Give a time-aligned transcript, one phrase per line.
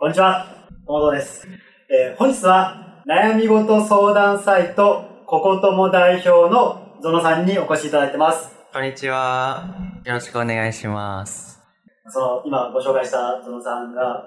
[0.00, 0.46] こんにちは、
[0.86, 1.44] 友堂です。
[1.90, 8.48] えー本日は悩み事相談サイト、こことも代表のゾノさんにお越しいただいてます。
[8.72, 9.64] こんにちは。
[10.04, 11.60] よろしくお願いします。
[12.06, 14.22] その、今ご紹介したゾノさんが、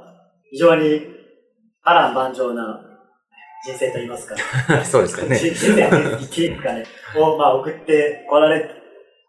[0.52, 1.04] 非常に
[1.84, 2.82] 波乱万丈な
[3.66, 4.36] 人生といいますか、
[4.84, 5.38] そうですかね。
[5.38, 6.84] 人生の生きかね、
[7.18, 8.70] を、まあ、送ってこられ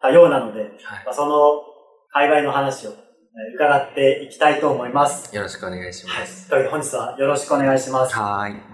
[0.00, 1.62] たようなので、はまあ、その
[2.10, 3.11] 海外の話をえー
[3.54, 5.32] 伺っていきたいと思います。
[5.32, 6.20] い、よろしくお願いしはい。
[6.20, 6.50] ます。
[6.50, 8.14] というわけで本日はよろしくお願いします。
[8.14, 8.72] はーい。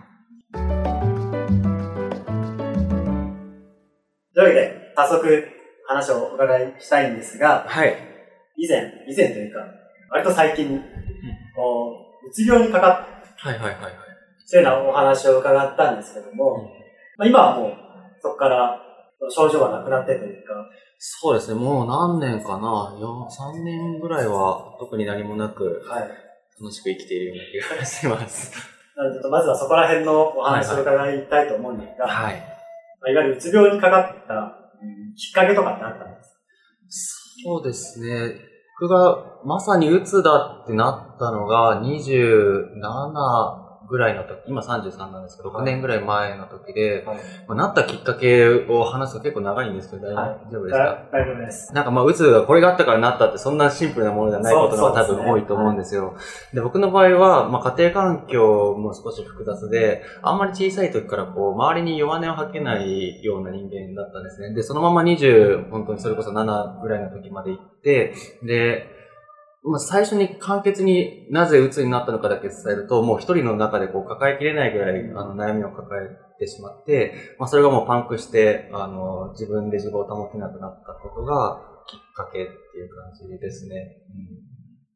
[4.35, 5.49] というわけで、早速
[5.87, 7.97] 話をお伺いしたいんですが、はい。
[8.57, 9.61] 以前、以前というか、
[10.11, 10.81] 割と最近、
[11.55, 13.93] こううつ病にかかはいはいはいはい。
[13.93, 16.69] っていうようなお話を伺ったんですけども、
[17.17, 17.73] まあ、今はもう、
[18.21, 18.81] そこから
[19.31, 20.55] 症状がなくなってというか、
[20.99, 26.11] そうですね、もう何年かな、よ3年ぐらいは特に何もなくはい。
[26.61, 28.53] 楽しく生きているような気がします。
[28.97, 32.35] なので、ちょっとまずはそこら辺のお話を伺いたいと思うんですが、はい。
[32.35, 32.41] ま
[33.07, 36.37] あいわゆるうつ病にかかったうんきっかけとかってあったんです
[37.45, 38.35] そうですね。
[38.81, 51.75] 僕がまさに鬱だってなったのが27ぐらいの時、今33なんですけど、6年ぐらい前の時で、か、はい、まあ、なったきっかけを話すと結構長いんですけど、大はい丈夫ですか、大丈夫です。
[51.75, 56.17] なんかまあ、うつがこれがあったからなったって、そんなシンプルなものじゃないことが多分多いと思うんですよ。
[56.53, 64.55] で、僕の場合は、まあ、家庭環境も少し複雑で、あんまり小さい時からこう、周りに弱音を吐けないような人間だったんですね。
[64.55, 68.98] で、そのまま20、本当にそれこそ7ぐらいの時まで行って、で、
[69.65, 83.97] まあ、最初に簡潔になぜ鬱になったのかだけ伝えると、もう一人の中でこう抱えきれないぐらいあの悩みを抱えてしまって、まあ、それがもうパンクして、あの、自分で自分を保てなくなったことがきっかけっていう感じですね。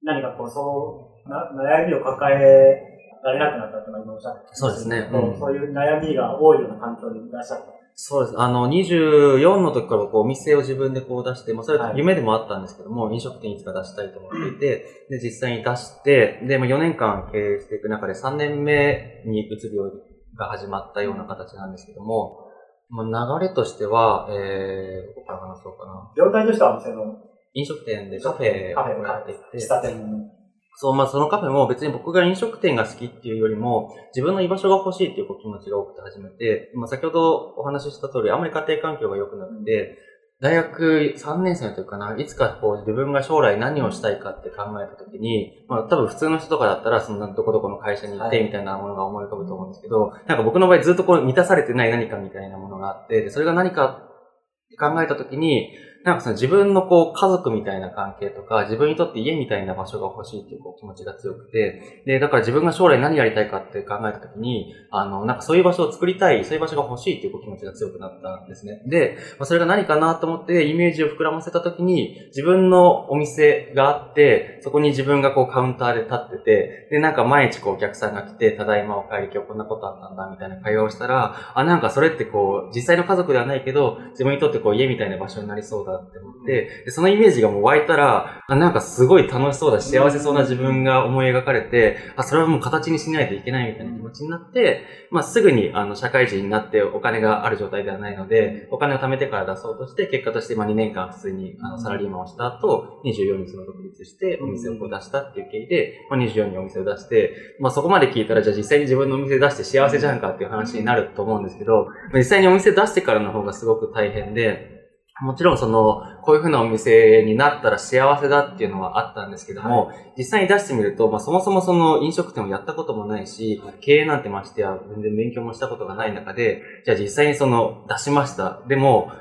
[0.02, 7.81] 何かこう、そう、な悩みを抱えられなくなったって今おっしゃったそうですねうんそういう悩みが多いような環境にいらっしゃった。
[7.94, 8.40] そうです。
[8.40, 11.98] あの、24の時からこう、お店を自分でこう出して、まあ、それははい。
[11.98, 19.90] 夢でもあったんですけども、飲食店いつか出したいと思っていて、で、実際に出して、で、まあ、4年間経営していく中で3年目にうつ病
[20.36, 22.48] が始まったような形なんですけども、
[22.88, 26.12] まあ、流れとしては、えー、どこから話そうかな。
[26.16, 27.16] 業態としてはお店の？
[27.54, 30.30] 飲食店でカフェカフェをやっていて、喫茶店
[30.76, 39.98] そう、まあそのカフェも別に僕が飲食店が好きっていうよりも、自分の居場所が欲しいっていう気持ちが多くて始めて、まあ先ほどお話しした通り、あまり家庭環境が良くなくて、
[40.40, 48.44] 大学3年生の時かな、いつかこう自分が将来何をしたいかって考えた時に、まあ多分普通の人とかだったら、そんなどこどこの会社に行ってはい。
[48.44, 55.70] みたいなものが思い浮かぶと思うんですけど、なんか僕の場合ずっとこう満たされてない何かみたいなものがあって、でそれが何かって考えた時に、
[56.04, 68.82] なんかその自分のこう家族みたいな関係とか、自分にとって家みたいな場所が欲しいっていうこう気持ちが強くて、で、だから自分が将来何やりたいかって考えた時に、あの、なんかそういう場所を作りたい、そういう場所が欲しいっていうこう気持ちが強くなったんですね。
[68.86, 114.81] で、まあ、それが何かなと思ってイメージを膨らませた時に、自分のお店があって、そこに自分がこうカウンターで立ってて、で、なんか毎日こうお客さんが来て、ただいまお帰り今日こんなことあったんだみたいな会話をしたら、あ、なんかそれってこう、実際の家族ではないけど、自分にとってこう家みたいな場所になりそうだって思って、でそのイメージがもう湧いたら、あなんかすごい楽しそうだし、幸せそうな自分が思い描かれて、あ、それはもう形にしないといけないみたいな気持ちになって、まあすぐにあの社会人になってお金がある状態ではないので、お金を貯めてから出そうとして、結果としてまあ2年間普通にあのサラリーマンをした後、24にその独立してお店をこう出したっていう経緯で、まあ、24にお店を出して、まあそこまで聞いたら、じゃあ実際に自分のお店出して幸せじゃんかっていう話になると思うんですけど、実際にお店出してからの方がすごく大変で、
[115.20, 128.62] もちろんその、こういう風なお店になったら幸せだっていうのはあったんですけども、実際に出してみると、まあそもそもその飲食店をやったこともないし、経営なんてましてや全然勉強もしたことがない中で、じゃあ実際にその出しました。
[128.68, 129.12] でも、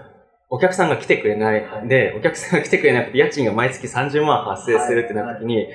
[0.50, 1.66] お客さんが来てくれない。
[1.66, 1.88] はい。
[1.88, 5.68] で、お客さんが来てくれなくて、家賃が毎月30万発生するってなった時に、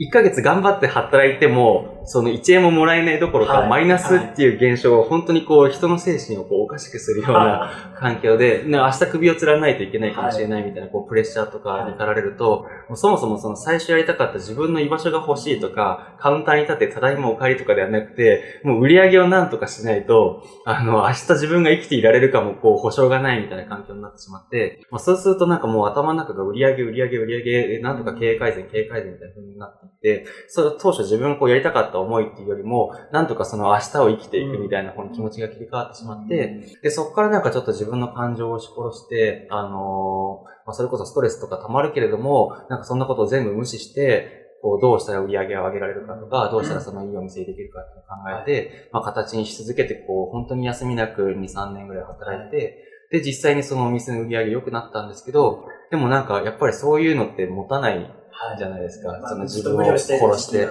[0.00, 3.68] 1ヶ月頑張って働いても、その1円ももらえないどころか、はい。
[3.68, 7.70] マイナスっていう現象を本当にこう人の精神をこうおかしくするようなは
[8.00, 58.14] 環境で、ね、明日首を吊らないといけないかもしれないみたいな、こう、プレッシャーとかに駆られると、もうそもそもその最初やりたかった自分の居場所が欲しいとか、カウンターに立ってただいまお帰りとかではなくて、もう売り上げをなんとかしないと、あの、明日自分が生きていられるかも、こう、保証がないみたいな環境になってしまって、まあ、そうするとなんかもう頭の中が売り上げ、売り上げ、売り上げ、なんとか経営改善、経営改善みたいな風になっていって、それ当初自分がこうやりたかった思いっていうよりも、なんとかその明日を生きていくみたいな方に気持ちが切り替わってしまって、で、そこからなんかちょっと自分の感情を押し殺して、あのーまあ、それこそストレスとか溜まるけれども、なんかそんなことを全部無視して、こう、どうしたら売り上げを上げられるかとか、どうしたらそのいいお店にできるかっていうのを考えて、まあ、形にし続けて、こう、本当に休みなく2、3年ぐらい働いて、で、実際にそのお店の売り上げ良くなったんですけど、でもなんか、やっぱりそういうのって持たない
[58.56, 59.20] じゃないですか。
[59.28, 59.98] その自分を殺
[60.38, 60.68] して。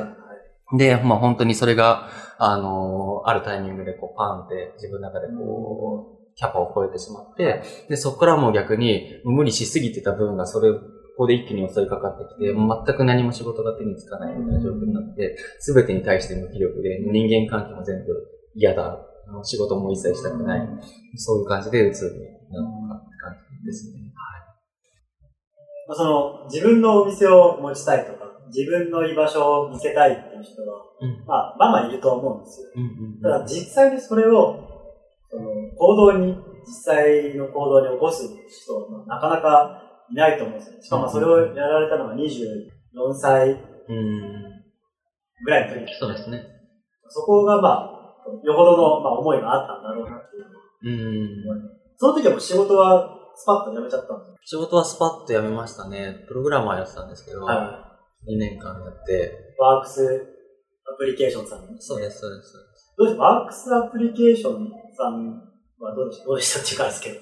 [0.78, 10.80] で、まあ本当にそれが、あのあるタイミングでこう、パンって自分の中でこう、キャパを超えてしまって、で、そこからもう逆に無理しすぎてた分がそれ、こ
[11.24, 18.14] こで一気に襲いかかってきて、もう全く何も仕事が手につかないみたいな状況になって、すべてに対して無気力で、人間関係も全部
[18.56, 18.98] 嫌だ、
[19.44, 20.68] 仕事も一切したくない、
[21.18, 24.09] そういう感じで鬱になったって感じですね。
[25.90, 32.68] まあ、その、自分のお店を持ちたいとか、自分の居場所を見せたいっていう人は、うんまあ、まあまあいると思うんですよ。
[32.76, 32.86] うんう
[33.18, 34.70] んただ実際にそれを、
[35.32, 39.82] その行動に、実際の行動に起こす人はなかなか
[40.12, 40.82] いないと思うんですよ。
[40.82, 42.70] しかもそれをやられたのが24
[43.16, 44.62] 歳うん。
[45.44, 46.44] ぐらいの時そうですね。
[47.08, 51.70] そこがまあ、よほどの、まあ、思いがあったんだろうなっていうのはうん。
[51.98, 56.26] その時はもう仕事はスパッと辞めちゃったんです仕事はスパッと辞めましたね。
[56.28, 57.46] プログラマーやってたんですけど、よ。
[57.46, 57.98] は
[58.28, 59.14] 2年間やって。
[59.58, 59.62] い。
[59.62, 60.36] ワークス
[60.94, 62.54] アプリケーションさん、そうです、そうです。
[62.98, 65.42] どうでしワークスアプリケーションさん
[65.80, 66.26] はどうでした？
[66.26, 67.16] どうでしたっていうかですけど。
[67.16, 67.20] い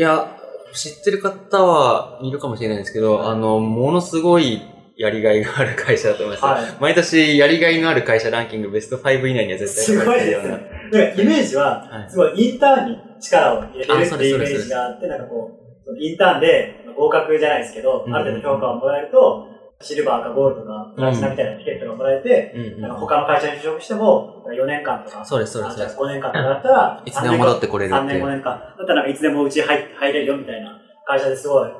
[0.00, 0.36] や、
[0.72, 4.62] 知ってる方はいるかもしれないですけど、はいあの、ものすごい
[4.96, 6.44] やりがいがある会社だと思います。
[6.62, 6.76] はい。
[6.80, 10.56] 毎年やりがいのある会社ランキングベスト5以内には絶対すごいですような。
[10.56, 10.70] ね。
[10.90, 19.46] なんかイメージは、はいすごいインターンに力を入れてるあっていうイメージがあって、なんかこう、そのインターンで合格じゃないですけど、うんある程度評価をもらえると、
[19.80, 25.74] シルバーかゴールドかプラチナみたいなチケットがもらえて、うんなんか他の会社に就職しても、4年間とか、そうです、そうです。
[25.74, 28.30] あじゃあそうで5年間とかだったら、すいつでも戻ってこれる3年、っていう5。
[28.30, 28.58] 年間。
[28.58, 31.70] だったらいつでもうち入入れるよみたいな会社ですごい、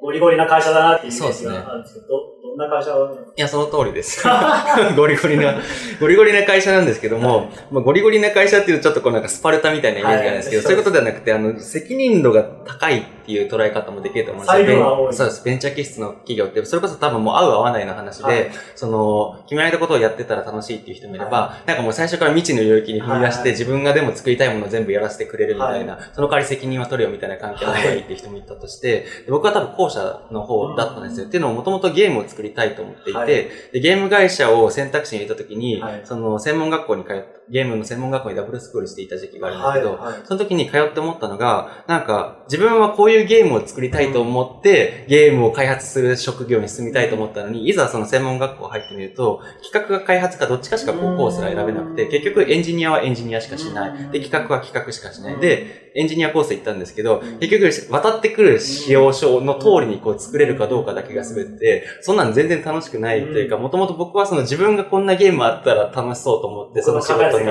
[0.00, 3.16] ゴリゴリな会社だなっていうイメージがあるんですけど、どどんな会社を？
[3.36, 4.26] いや、その通りです。
[4.96, 5.54] ゴリゴリな、
[6.00, 10.66] ゴリゴリな会社なんですけども、まあ、ゴリゴリな会社っていうとちょっとこうなんかスパルタみたいなイメージがあるんですけど、はい。
[10.66, 15.06] そういうことではなくて、あの、責任度が高いっていう捉え方もできると思うんです裁量が多い。
[15.06, 15.44] ベンそうです。
[15.44, 18.50] ベンチャー気質の企業って、それこそ多分もう合う合わないの話で、はい。
[18.74, 31.26] その、決められたことをやってたら楽しいっていう人もいれば、なんかもう最初から未知の領域に踏み出して、はい自分がでも作りたいものを全部やらせてくれるみたいな、その代わり責任は取れよみたいな関係の方がいいっていう人もいたとして、で僕は多分後者の方だったんですよ。
[31.26, 33.26] っていうのももともとゲームを作りたいと思っていて、はい。
[33.72, 36.00] で、ゲーム会社を選択肢に入れた時に、はい。
[36.04, 40.22] その専門学校に通って、ゲームの専門学校にダブルスクールしていた時期があるんですけど、はいはい。
[40.24, 54.10] その時に通って思ったのが、なんか、自分はこういうゲームを作りたいと思って、ゲームを開発する職業に進みたいと思ったのに、いざその専門学校入ってみると、企画が開発かどっちかしかこうコースが選べなくて、結局エンジニアはエンジニアしかしない。
[54.12, 55.40] で、企画は企画しかしない。
[55.40, 67.46] で、エンジニアコース行ったんですけど、結局渡ってくる使用書の通りにこう作れるかどうかだけが全てで、そんなん全然楽しくないというか、もともと僕はその自分がこんなゲームあったら楽しそうと思って、その仕事に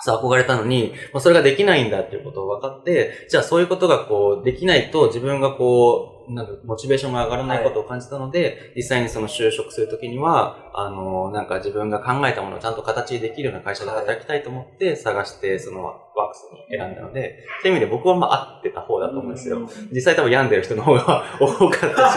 [0.00, 19.60] そう憧れたのに、もうそれができないんだっていうことを分かって、じゃあそういうことがこう、できないと自分がこう、なんかモチベーションが上がらないことを感じたので、実際にその就職するときには、あの、なんか自分が考えたものをちゃんと形にできるような会社で働きたいと思って探して、そのワークスに選んだので、そういう意味で僕はまあ合ってた方だと思うんですよ。
[19.92, 22.12] 実際多分病んでる人の方が 多かった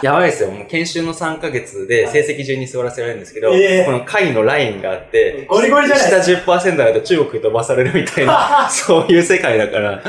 [0.00, 0.50] し、やばいですよ。
[0.50, 10.02] もう研修の3ヶ月で成績順に座らせられるんですけど、ええこの会のラインがあって、ゴリゴリじゃない下10%だと中国に飛ばされるみたいな、そういう世界だから。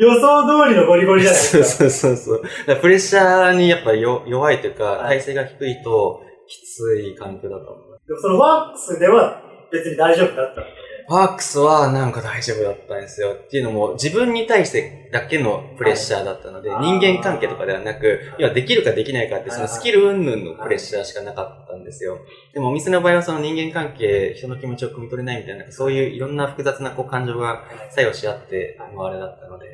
[0.00, 1.64] 予想通りのゴリゴリじゃないですか。
[1.64, 2.76] そうそうそうそう。
[2.76, 8.20] プレッシャーにやっぱよ弱いというか、はい体勢が低いときつい環境だと思う。
[8.20, 10.62] そのワークスでは別に大丈夫だった。
[11.08, 13.32] ワークスはなんか大丈夫だったんですよ。
[13.32, 22.18] っていうのも自分に対してだけのプレッシャーだったので、はい人間関係とかではなく、いや、できるかできないかってそのスキル云々のプレッシャーしかなかったんですよ。
[22.52, 29.66] でもお店の場合はその人間関係、人の気持ちを汲み取れないみたいな、そういういろんな複雑なこう感情が作用し合ってのあれだったので、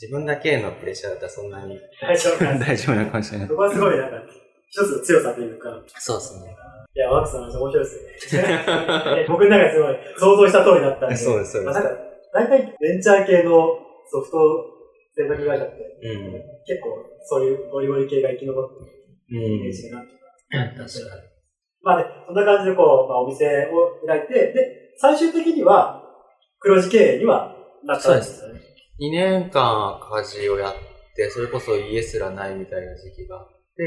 [0.00, 2.68] 自分だけのプレッシャーだったらそんなに 大丈夫なんです。
[2.68, 3.54] 大丈夫なのかもしれないそ。
[3.54, 4.16] こはすごいなんか、
[4.68, 5.68] 一つの強さというか、
[5.98, 6.56] そうですね。
[6.94, 9.26] いや、ワークスの話面白いですよね。
[9.30, 11.16] 僕の中ですごい想像した通りだったんで。
[11.16, 11.72] そうです、そうです。
[11.72, 13.78] まあなんか、大体ベンチャー系の
[14.10, 14.38] ソフト
[15.14, 16.32] 制作会社って、うん。
[16.66, 18.84] 結構そういうゴリゴリ系が生き残って
[19.34, 20.78] るイメーうジがなってん。
[20.78, 21.30] 確か
[21.82, 26.02] まあね、そんな感じでこう、まあ、お店を開いて、で、最終的には
[26.58, 28.60] 黒字経営にはなったんですよね。
[28.98, 29.08] に。
[29.08, 30.72] 2年間赤字をやっ
[31.16, 33.84] て、それこそ家すらないみたいな時期があって、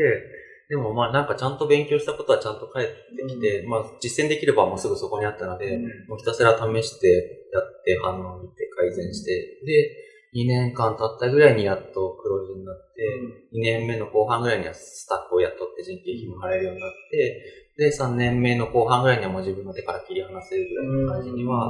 [0.69, 2.93] でもまあなんかちゃんと勉強したことはちゃんと返って
[3.27, 5.77] きて、まあ実践できればもうすぐそこにあったので、
[6.07, 10.03] もうひたすら試してやって反応を見て改善して、で、
[10.33, 13.05] 2年間経ったぐらいにやっと黒字になって、
[13.53, 21.69] 2年目の後半ぐらいにはスタッフを雇って人件費も払えるようになって、で、3年目の後半ぐらいにはもう自分の手から切り離せるぐらいの感じには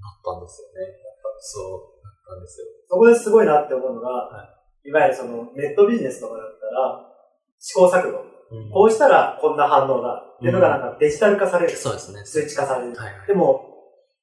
[0.00, 0.96] なったんですよね。
[1.40, 1.60] そ
[2.00, 2.66] う、なったんですよ。
[2.88, 4.54] そこですごいなって思うのが、、は
[4.84, 7.13] いわゆるそのネットビジネスとかだったら、
[7.58, 8.18] 試行錯誤。
[8.18, 10.22] うんこうしたらこんな反応だ。
[10.36, 11.76] っていうのがなんかデジタル化される。
[11.76, 12.24] そうですね。
[12.24, 12.94] 数値化される。
[12.94, 13.26] はいはい。
[13.26, 13.64] でも、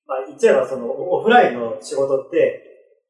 [0.08, 2.62] まあ言っちゃえばそのオフラインの仕事って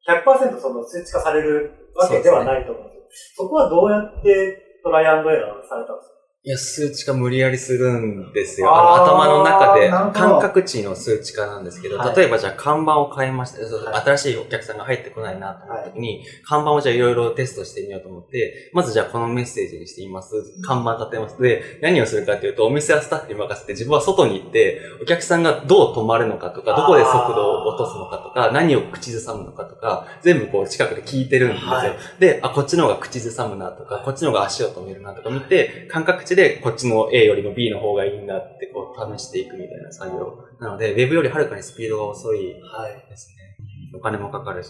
[0.08, 3.46] 100%その数値化されるわけではないと思うんですよ。
[3.46, 6.14] そこはどうやってトライアンドエラーされたんですか？
[6.44, 8.76] いや、数値化無理やりするんですよ。
[8.76, 13.60] あの頭の中で感覚値の数値化なんですけど、はい例えばじゃあ看板を変えました。
[13.60, 20.34] はい新しいお客さんが入ってこないなと思った時に、看板をじゃあいろいろテストしてみようと思って、まずじゃあこのメッセージにしてみます。
[20.64, 21.40] 看板立てます。
[21.40, 31.72] で、何をするかっていうと、お店はスタッフに任せて自分は外に行って、お客さんがどう止まるのかとか、どこで速度を落とすのかとか、何を口ずさむのかとか、全部こう近くで聞いてるんですよ。
[31.72, 40.38] はいで、あ、こっちの方が口ずさむなとか、こっちの方が足を止めるなとか見て、感覚値でこっちの A よりも B の方がいいんだってこう試していくみたいな作業。
[40.60, 43.10] なので、Web よりはるかにスピードが遅いはい。
[43.10, 43.58] ですね。
[43.96, 44.70] お金もかかるし。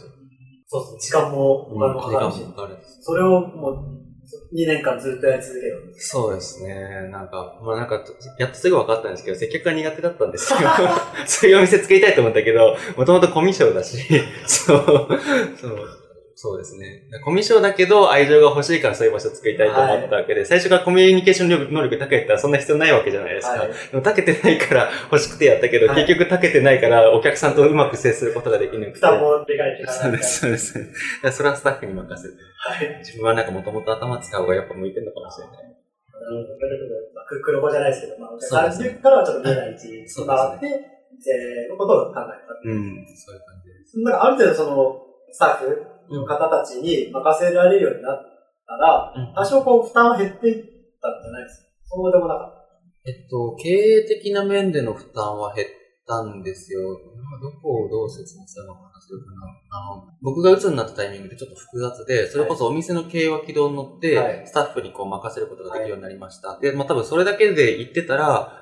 [0.67, 0.99] そうですね。
[0.99, 2.47] 時間もお金もかかるし時間。
[2.49, 4.01] もかかるしそれをもう
[4.53, 5.93] 2年間ずっとやり続ける。
[5.97, 7.09] そうですね。
[7.09, 8.03] なんか、まあなんか、
[8.37, 10.59] やっとすぐ分かったんですけど、接客が苦手だったんですよ。
[11.25, 13.97] そういうお店作りたいと思ったけど、もともとコミュ障だし、
[14.47, 15.07] そう、
[15.59, 15.87] そう、
[16.43, 17.03] そうですね。
[17.23, 23.59] コミュ障だけど、愛情が欲しいからそういう場所作りたいと思ったわけで、最初からコミュニケーション力能力高いったらそんな必要ないわけじゃないですか。
[23.61, 23.67] はい。
[23.69, 28.93] でも、長けてないから欲しくてやったけど、はい結局長けてないからお客さんとうまく接することができなくて。
[28.93, 29.93] 負担もでかいから。
[29.93, 30.73] そうです、そうです。
[31.31, 32.33] そ れはスタッフに任せて。
[32.33, 32.97] はい。
[33.05, 35.57] 自分はなんかもともと頭使う方がやっぱ向いてるのかもしれない。
[35.57, 35.67] なる
[36.25, 36.95] ほど。
[37.13, 40.65] まあく黒子じゃないですけど、まあ、そうですね30からはちょっと見えない位置に回って、
[41.13, 42.57] 店のことを考えた。
[42.65, 44.01] うん、そういう感じです。
[44.01, 48.17] なんかある程度その、スタッフの方たちに任せられるようになっ
[48.67, 50.55] たら、うん多少こう負担は減っていっ
[51.01, 51.67] たんじゃないですか？
[51.95, 52.61] そうでもなかっ
[53.03, 55.67] えっと、経営的な面での負担は減っ
[56.07, 56.81] たんですよ。
[57.41, 59.47] どこをどう説明するのかな、するかな。
[59.71, 66.59] あの、僕が鬱になったタイミングでちょっと複雑で、それこそお店の経営は軌道に乗って、はいスタッフにこう任せることができるようになりました。
[66.59, 68.60] で、まあ多分それだけで言ってたら、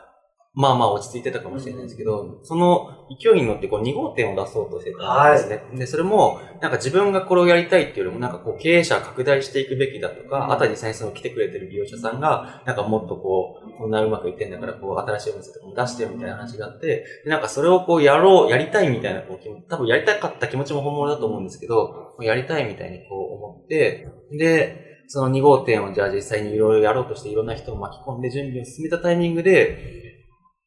[0.53, 2.88] まあまあ落ち着いてたかもしれないですけど、その
[3.22, 5.62] 勢いに乗ってこう2号店を出そうとしてたんですね。
[5.74, 10.51] で、それも、なんか自分がこれをやりたいっていうよりも、なんかこう経営者拡大していくべきだとか、うん。
[10.51, 30.09] あたりに最初の来てくれてる利用者さんが、なんかもっとこう、こんなうまくいってんだから、こう新しいお店とかも出してよみたいな話があって、でなんかそれをこうやろう、やりたいみたいなこう気持ち、多分やりたかった気持ちも本物だと思うんですけど、やりたいみたいにこう思って、で、その2号店をじゃあ実際にいろいろやろうとしていろんな人を巻き込んで準備を進めたタイミングで、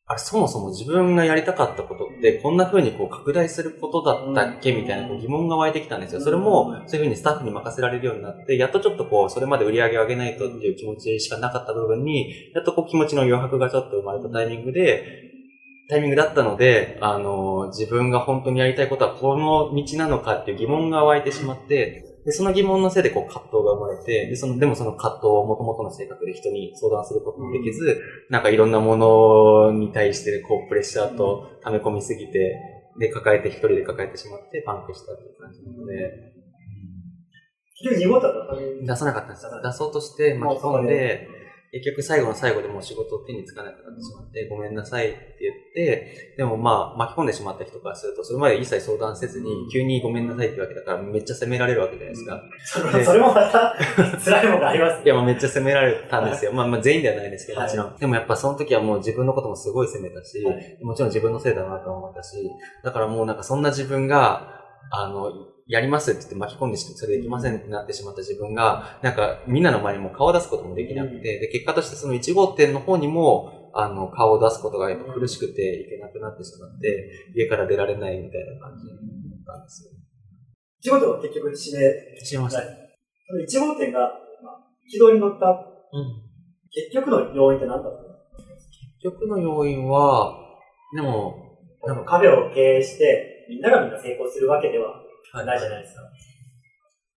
[0.06, 6.20] あれ、そもそも自分がやりたかったことって、こんな風にこう拡大することだったっけみたいなこう疑問が湧いてきたんですよ。
[6.20, 15.04] それも、そういう風にスタッフに任せられるようになって、やっとちょっとこう、それまで売り上げを上げないとっていう気持ちしかなかった部分に、やっとこう気持ちの余白がちょっと生まれたタイミングで、
[15.88, 28.00] タイミングだったので、あの、自分が本当にやりたいことはこの道なのかっていう疑問が湧いてしまって、で、その疑問のせいでこう葛藤が生まれて、で、その、でもその葛藤を元々の性格で人に相談することもできず、
[28.30, 32.56] なんかいろんなものに対してこうプレッシャーと溜め込みすぎて、
[32.98, 36.32] で、抱えて一人で抱えてしまってパンクしたっていう感じなので、
[37.82, 37.90] た。
[37.90, 39.62] 結局2号店だった出さなかったんですよ。
[39.62, 41.26] 出そうとして巻き込んで、
[41.72, 52.42] 結局最後の最後でもう仕事を手につかなくなってしまって、ごめんなさいって言って、でもまあ巻き込んでしまった人からすると、それまで一切相談せずに、急にごめんなさいってわけだから、めっちゃ責められるわけじゃないですか。
[52.64, 53.74] それそれもまた
[54.22, 55.02] 辛いものがあります。
[55.04, 56.52] いや、まあめっちゃ責められたんですよ。
[56.52, 57.68] まあまあ全員ではないですけど、はい。
[57.68, 57.96] もちろん。
[57.96, 60.52] でもやっぱその時はもう自分のこともすごい責めたし、は
[60.82, 62.50] もちろん自分のせいだなと思ったし、
[62.84, 64.60] だからもうなんかそんな自分が、
[64.90, 65.32] あの、
[65.68, 79.00] やりますって言って巻き込んでしそれできませんってなってしまった自分が、なんかみんなの前にも顔を出すこともできなくて、で、結果としてその1号店の方にも、あの、顔を出すことがやっぱ苦しくていけなくなってしまって、家から出られないみたいな感じになっ
[79.44, 79.90] たんですよ。
[80.84, 82.24] 1号店は結局指名。
[82.24, 82.58] しました。
[82.60, 82.82] はい
[83.24, 84.00] その1号店が、
[84.42, 86.22] まあ、軌道に乗ったうん。
[86.70, 88.08] 結局の要因って何だったの？
[89.00, 90.36] 結局の要因は、
[90.94, 95.02] でも、でもカフェを経営して、みんながみんな成功するわけでは
[95.46, 96.02] ないじゃないですか。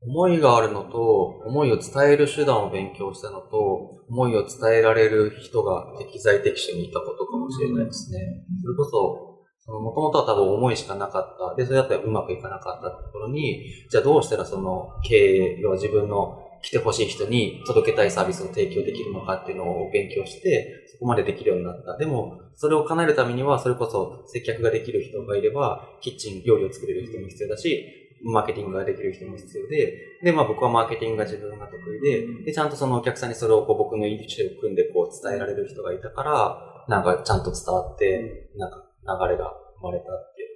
[0.08, 8.20] 思いがあるのと、思いを伝える手段を勉強したのと、思いを伝えられる人が適材適所にいたことかもしれないですね。
[8.62, 9.36] それこそ、
[9.66, 11.56] その、もともとは多分思いしかなかった。
[11.56, 21.98] で、それだったらうまくいかなかったところに、じゃあどうしたらその経営、要は自分の来てほしい人に届けたいサービスを提供できるのかっていうのを勉強して、そこまでできるようになった。
[21.98, 40.50] でも、それを叶えるためには、それこそ接客ができる人がいれば、キッチン、料理を作れる人も必要だし、マーケティングができる人も必要で、で、まあ僕はマーケティングが自分が得意で、で、ちゃんとそのお客さんにそれをこう僕の意思を組んでこう伝えられる人がいたから、なんかちゃんと伝わって、なんか流れが生まれたっていう。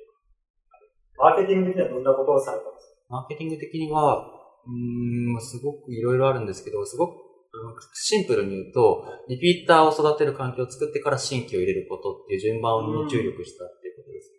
[1.17, 4.25] マーケティング的にはどんなことをされたんですマーケティング的には、
[4.65, 14.38] うーん、すごくいろいろあるんですけど、すごくうんシンプルに言うと、リピーターを育てる環境を作ってから新規を入れることっていう順番に注力したっていうことですね。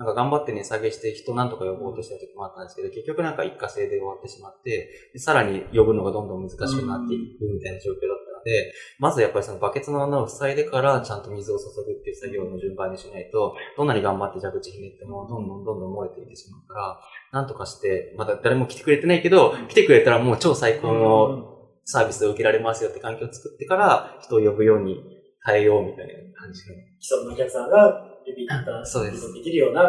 [0.00, 17.00] なんか頑張って値下げして人なんとか呼ぼうとした時もあったんですけど、結局なんか一過性で終わってしまって、さらに呼ぶのがどんどん難しくなっていくみたいな状況だったので、まずやっぱりそのバケツの穴を塞いでからちゃんと水を注ぐっていう作業の順番にしないと、どんなに頑張って蛇口ひねってもどんどんどんどん漏れていってしまうから、
[17.32, 25.04] なんとかして、まだ誰も来てくれてないけど、来てくれたらもう超最高のサービスを受けられますよって環境を作ってから、人を呼ぶように
[25.44, 26.74] 耐えようみたいな感じの。
[27.00, 29.82] 既存のお客さんがリピーターそうですできるような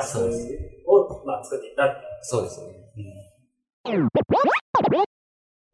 [0.00, 1.90] サービスを、まあ、作っていった。
[2.22, 2.70] そうですね。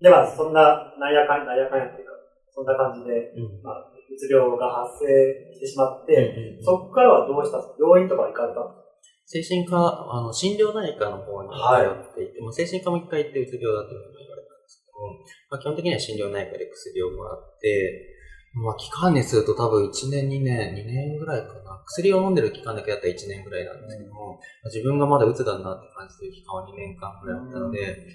[0.00, 2.12] では、そんな、なんやかん、なんやかんやっていうか、
[2.52, 3.62] そんな感じで、うん。
[3.62, 5.08] まあ、うつ病が発生
[5.52, 7.84] してしまって、うんそこからはどうしたんですか？
[7.84, 8.80] 病院とか行かれたんで
[9.28, 9.42] すか？
[9.42, 15.18] 精神科、あの、診療内科の方にはい通っていて、まあ、精神科も一回行ってうつ病だというふうに言われたんですけども、
[15.50, 18.15] まあ、基本的には診療内科で薬をもらって、
[18.56, 21.82] まあ、期間にすると多分1年、2年、2年ぐらいかな。
[21.84, 28.08] 薬を飲んでる期間だけだったら1年ぐらいなんですけども、まあ自分がまだうつだなって感じてる期間は2年間ぐらいだったので、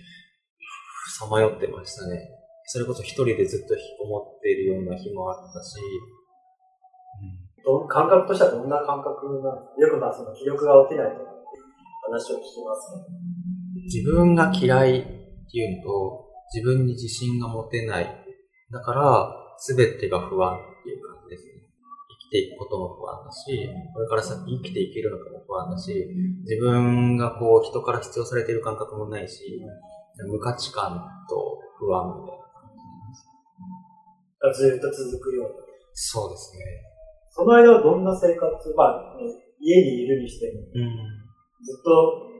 [1.17, 2.27] さまよってましたね。
[2.65, 5.77] それこそ一人でずっと引きこもっているような日もあったし、
[7.63, 9.88] ど感覚としてはどんな感覚なんですか？
[9.88, 11.21] よくまあ、その気力が起きないと
[12.10, 13.05] 話を聞きますね。
[13.86, 18.25] 自分が嫌いっていうのと、自分に自信が持てない。
[18.71, 21.62] だから、すべてが不安っていう感じですね。
[22.10, 25.94] 生きていくことも不安だし、これから先生きていけるのかも不安だし、
[26.50, 29.62] 自分がこう人から必要されている感覚もないし、
[30.25, 32.74] 無価値観と不安みたいな感
[34.50, 34.74] じです。
[34.74, 35.53] がずっと続くような。
[35.94, 36.65] そうですね。
[37.30, 39.30] その間はどんな生活、まあ、ね
[39.62, 40.89] 家にいるにしても、うん。
[41.62, 42.32] ずっと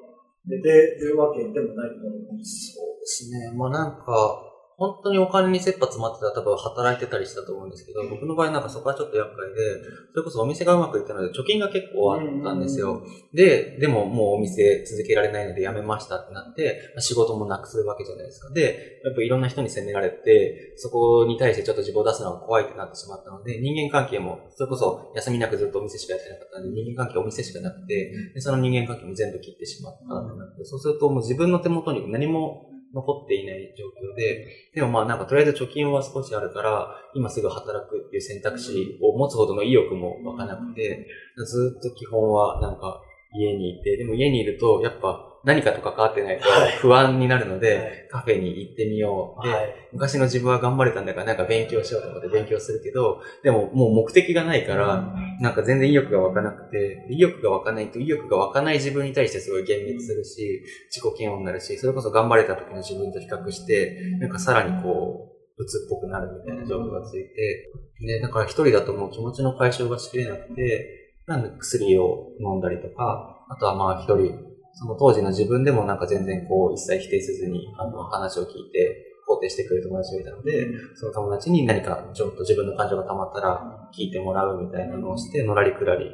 [0.50, 3.51] 寝てるわけでもないと思うんですそうですね。
[3.55, 4.50] まあなんか、
[4.81, 9.77] 本当にお金に切羽詰まってたら多分働いてたりしたと思うんですけど、僕の場合なんかそこはちょっと厄介で、
[10.09, 13.03] それこそお店がうまくいったので貯金が結構あったんですよ。
[13.31, 18.51] で、でももうお店続けられないので辞めましたってなって、まあ仕事もなくすわけじゃないですか。
[18.53, 41.08] で、やっぱいろんな人に責められて、そこに対してちょっと自分を出すのが怖いってなってしまったので、人間関係も、それこそ休みなくずっとお店しかやってなかったので、人間関係お店しかなくて、でその人間関係も全部切ってしまったってなって、そうするともう自分の手元に何も残っていない状況で、でもまあなんかとりあえず貯金は少しあるから、今すぐ働くっていう選択肢を持つほどの意欲も湧かなくて、
[41.46, 43.01] ずっと基本はなんか
[43.34, 49.48] 家にいて、でも家にいるとやっぱ何かと関わってないとはい不安になるので、はいカフェに行ってみよう。
[49.48, 49.74] で、はい。
[49.94, 86.07] 昔の自分は頑張れたんだからなんか勉強しようと思って勉強するけど、でももう目的がないから、なんか全然意欲が湧かなくて、意欲が湧かないと意欲が湧かない自分に対してすごい幻滅するし、自己嫌悪になるし、それこそ頑張れた時の自分と比較して、なんかさらにこう、鬱っぽくなるみたいな状況がついて、で、だから一人だともう気持ちの解消がしきれなくて、なんで薬を飲んだりとか、あとはまあ一人、その当時の自分でもなんか全然こう一切否定せずにあの話を聞いて肯定してくれる友達がいたので、その友達に何かちょっと自分の感情が溜まったら聞いてもらうみたいなのをして、のらりくらり1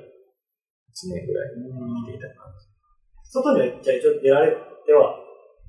[1.14, 1.50] 年ぐらい
[2.06, 2.68] 生きていた感じ。
[3.32, 5.16] 外には、じゃあ一応出られては、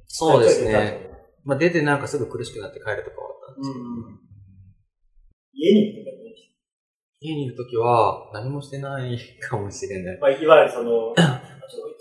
[0.07, 1.11] そうですね。
[1.45, 3.85] まあ出てなんかすぐ苦しくなって帰るとかはあったんですけど、
[5.55, 6.29] 家にいるとかね
[7.21, 10.19] 家にいるときは何もしてないかもしれない。
[10.21, 11.15] まあ、いわゆるその、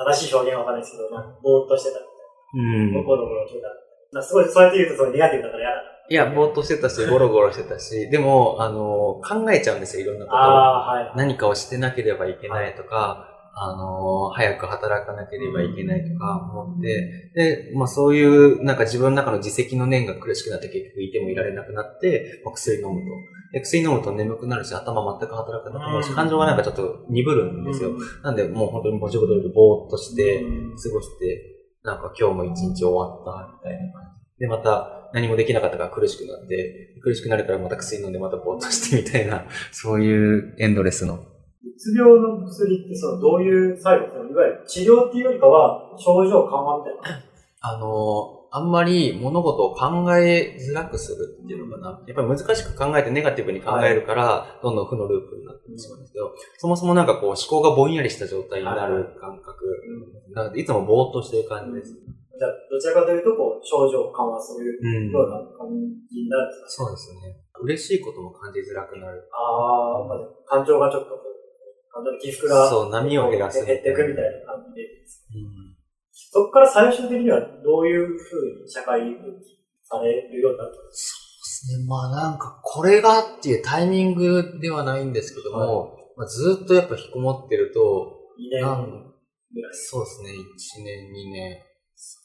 [0.00, 2.00] 正しい表現はわかんないですけど、まあ、ぼーっとしてた。
[2.00, 2.92] うん。
[3.04, 3.68] ゴロゴロしてた。
[4.12, 5.82] まあ、すごい、そうやって言うと、そのネガティブだから嫌だ。
[6.08, 10.40] いや、ぼーっとしてたし、 ゴロゴロしてたし、でも、あの、考えちゃうんですよ、いろんなことを。
[10.40, 11.12] ああ、はい。
[11.16, 23.06] 何かをしてなければいけないとか、あのー早く働かなければいけないとか思って、で、まあそういう、なんか自分の中の自責の念が苦しくなって結局いてもいられなくなって、まあ、薬飲むと。
[23.52, 27.90] で薬飲むと眠くなるし、頭全く働かなくなるし、うん感情がなんかちょっと鈍るんですよ。
[27.90, 31.42] うんなんでもう本当に文字通りぼーっとしてうん過ごして、
[31.82, 34.38] なんか今日も一日終わったみたいな感じ。
[34.38, 41.18] で、また何もできなかったから苦しくなって、苦しくなるからまた薬飲んでまたぼーっとしてみたいな、そういうエンドレスのう
[41.80, 47.00] つ病の薬って、その、どういう作用いわゆる治療っていうよりかは、症状緩和みたいな。
[47.62, 52.02] あの、あんまり物事を考えづらくするっていうのかな。
[52.06, 59.54] やっぱり難しく考えてネガティブに考えるから、どんどん負のループになってしまうんですけど、そもそもなんかこう思考がぼんやりした状態になる感覚。
[60.56, 61.94] いつもぼーっとしてる感じです。
[61.94, 65.68] じゃあ、どちらかというと、こう、症状を緩和するうんような感
[66.08, 67.36] じになるんですかそうですね。
[67.60, 69.28] 嬉しいことも感じづらくなる。
[69.30, 71.30] ああ、まあ、感情がちょっとこう、
[71.92, 73.64] 感情の起伏が、そう、波を減らす。
[73.64, 74.82] 減っていくみたいな感じで
[75.34, 75.70] うん
[76.12, 81.86] そこから最終的にはどういうふうに社会復帰されるようになったんですそうですね。
[81.86, 88.16] まあなんか、これがっていうタイミングではないんですけども、まあ、ずっとやっぱ引きこもってると、
[88.60, 89.12] かな ?2 年ん
[89.52, 89.74] ぐらい。
[89.74, 91.58] そうですね、1年、2年。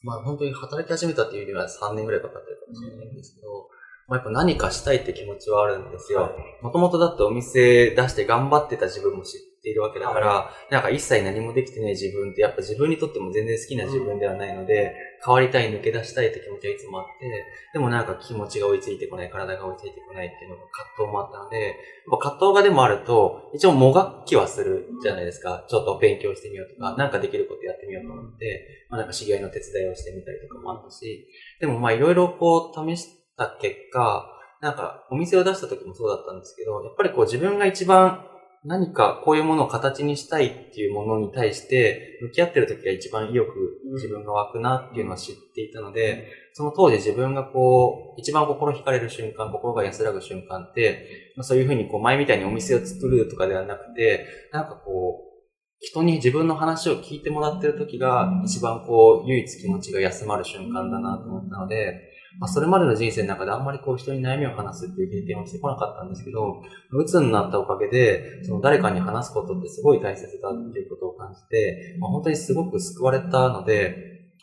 [0.04, 3.68] まあ本当に働き始めたっていうよりは3年ぐらいかかってるかもしれないんですけど、
[4.08, 6.32] まあやっぱ何かしたいって気持ちはあるんですよ。
[6.62, 14.94] もともとだってお店出して頑張ってた自分も知っているわけだから、なんか一切何もできてない自分ってやっぱ自分にとっても全然好きな自分ではないので、
[15.26, 21.76] 変わりたい、抜け出したいって気持ちはいつもあって、でもなんか気持ちが追いついてこない、体が追いついてこないっていうのが葛藤もあったので、
[22.08, 25.66] 葛藤がでもあると、一応もがきはするじゃないですか。
[25.68, 31.28] ちょっと勉強してみようとか、なんかできることやってみようと思って、まあなんか知り合いの手伝いをしてみたりとかもあったし、
[31.60, 38.26] でもまあいろいろこう試した結果、なんかお店を出した時もそうだったんですけど、やっぱりこう自分が一番
[38.66, 43.48] 何かこういうものを形にしたいっていうものに対して向き合ってる時が一番意欲
[43.94, 55.36] 自分が湧くなっていうのは知っていたので、その当時自分がこう、一番心惹かれる瞬間、心が安らぐ瞬間って、まあ、そういうふうにこう前みたいにお店を作るとかではなくて、なんかこう、
[55.80, 73.96] 人に自分の話を聞いてもらってる時が一番こう、唯一気持ちが休まる瞬間だなと思ったので、まあ、それまでの人生の中であんまりこう人に悩みを話すっていう経験をしてこなかったんですけど、うつになったおかげで、その誰かに話すことってすごい大切だっていうことを感じて、まあ、本当にすごく救われたので、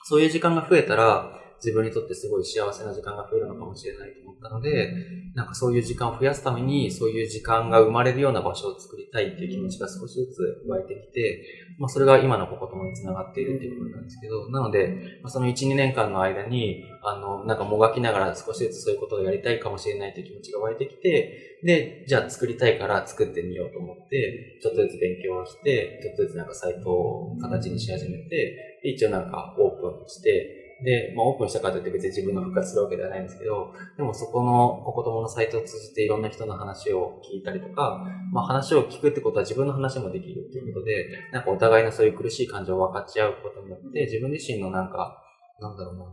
[0.04, 4.92] そういう時間が増えたら、自分にとってすごい幸せな時間が増えるのかもしれないと思ったので、
[5.34, 11.42] なんかそういう時間を増やすために、そういう時間が生まれるような場所を作りたいっていう気持ちが少しずつ湧いてきて、
[11.78, 45.22] まあそれが今のここともに繋がっているっていうことなんですけど、なので、まあ、その1、2年間の間に、あの、なんかもがきながら少しずつそういうことをやりたいかもしれないという気持ちが湧いてきて、で、じゃあ作りたいから作ってみようと思って、ちょっとずつ勉強をして、ちょっとずつなんかサイトを形にし始めて、一応なんかオープンして、で、まあオープンしたかといって別に自分の復活するわけではないんですけど、でもそこのココ友のサイトを通じていろんな人の話を聞いたりとか、まあ話を聞くってことは自分の話もできるっていうことで、なんかお互いのそういう苦しい感情を分かち合うことによって、自分自身のなんか、
[45.60, 46.04] なんだろうな、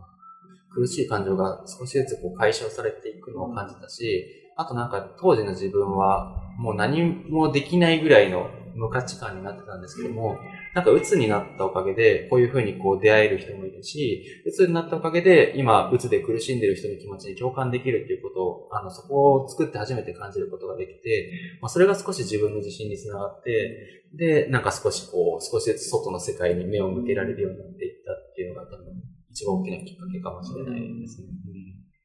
[0.72, 10.38] 苦しい感情が少しずつこう解消されていくのを感じたし、あとなんか当時の自分はもう何もできないぐらいの無価値観になってたんですけども、
[10.74, 21.30] なんか鬱になったおかげで、こういう風にこう出会える人もいるし、鬱になったおかげで、今、鬱で苦しんでる人の気持ちに共感できるっていうことを、あの、そこを作って初めて感じることができて、
[21.60, 28.86] まあ、それが少し自分の自信につながって、で、なんか少しこう、少しずつ外の世界に目を向けられるようになっていったっていうのが多分、
[29.30, 31.28] 一番大きなきっかけかもしれないですね。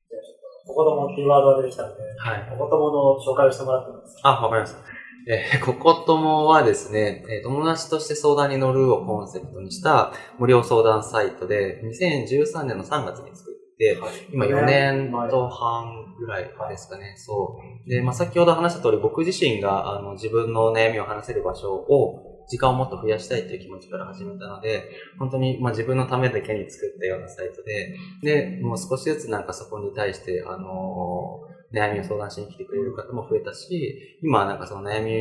[0.10, 2.49] じゃあちょっていうワードが出てきたんで、はい。
[2.51, 4.30] ココ友の紹介をしてもらってもいいですか？
[4.30, 4.80] あ、わかりました。
[5.27, 13.97] えー、ここともはですね、えー友達として相談に乗るをコンセプトにした無料相談サイトで、2013年の3月に作って、
[14.31, 17.15] 今4年と半ぐらいですかね。
[17.17, 17.89] そう。
[17.89, 24.83] で、まあ、先ほど話した通り、僕自身があの自分の悩みを話せる場所を、時間をもっと増やしたいという気持ちから始めたので、
[25.17, 35.11] 本当に、まあ、自分のためだけに作ったようなサイトで、で、もう少しずつなんかそこに対して、あのー悩みを相談しに来てくれる方も増えたし、今はなんかその悩み、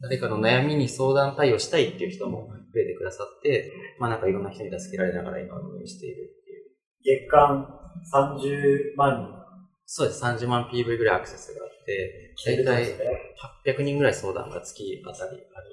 [0.00, 7.26] 誰かの悩みに相談対応したいっていう人も増えてくださって、まあなんかいろんな人に助けられながら今運営しているっていう。
[7.26, 7.66] 月間
[8.12, 9.42] 30万
[9.94, 10.24] そうです。
[10.24, 12.64] 30万 PV ぐらいアクセスがあって、人。
[12.64, 12.96] 大体
[13.66, 15.72] 800人ぐらい相談が月あたりある。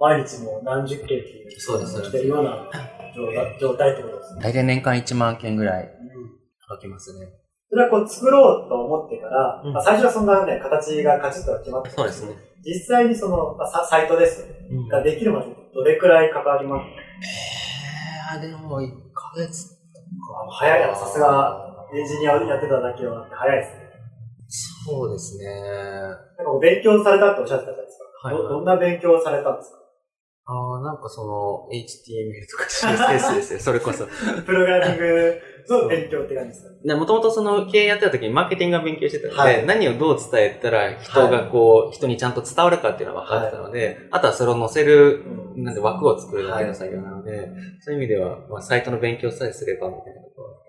[0.00, 1.60] 毎日もう何十件っていう。
[1.60, 2.68] そうです来てるような
[3.14, 4.40] 状態状態ってことですね。
[4.42, 5.90] 大体年間1万件ぐらい
[6.66, 7.28] 届きますね。
[7.70, 12.34] それはこう作ろうと思ってから、うんまあ、最初はそんなね、形がカチッとは決まってたんそうですね。
[12.64, 14.54] 実際にその、まあ、ササイトですよね。
[14.72, 16.84] うんができるまでどれくらいかかります？
[18.34, 20.50] えー、でも1ヶ月とか。
[20.50, 23.80] 早いな、さすがエンジニアをやってただけは早いですね。
[24.86, 25.44] そうですね。
[25.46, 28.28] なんかお勉強されたっておっしゃってたじゃないですか。
[28.28, 29.78] はいはいどどんな勉強をされたんですか？
[30.52, 34.04] ああ、なんかその、HTML とか CSS です よ、それこそ。
[34.44, 36.96] プログラミングの勉強って感じですか？
[36.96, 39.66] もともとその経営やってた時にマーケティングが勉強してたので、はい。
[39.66, 45.22] 何をどう伝えたら人がこう、人にちゃんと伝わるかっていうのが分かってたので、あとはそれを載せる、
[45.56, 47.48] なんで枠を作るだけの作業なので、
[47.80, 50.64] そういう意味では、まあ、サイトの勉強さえすればみたいなところはあっ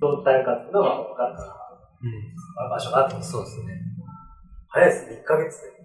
[0.00, 1.56] たん状態かっていうのが分かったら、
[2.02, 2.70] うん。
[2.70, 3.80] 場所があってそうですね。
[4.68, 5.81] 早いですね、1ヶ月で。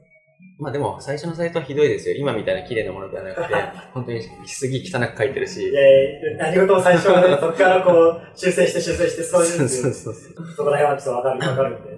[0.60, 2.15] まあでも、最初のサイトはひどいですよ。
[2.15, 3.54] 今みたいな綺麗なものではなくて、
[3.93, 5.62] 本当にすげえ汚く書いてるし。
[5.70, 10.13] いやいや何事も最初はね、そこからこう、修正して修正して、そういうそうそうそう。
[10.56, 11.89] そこら辺はちょっと分かる、分かるんで、